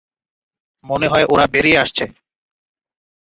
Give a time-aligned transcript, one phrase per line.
[0.85, 2.05] মনে হয় ওরা বেরিয়ে আসছে।